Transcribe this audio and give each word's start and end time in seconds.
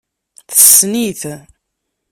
Tessen-it. 0.49 1.23